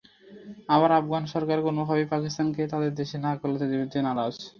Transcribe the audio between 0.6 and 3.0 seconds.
আবার আফগান সরকার কোনোভাবেই পাকিস্তানকে তাদের